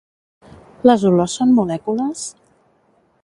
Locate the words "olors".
1.09-1.37